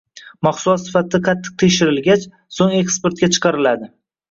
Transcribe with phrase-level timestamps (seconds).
[0.45, 2.27] Mahsulot sifati qattiq tekshirilgach,
[2.59, 3.95] so‘ng eksportga chiqariladi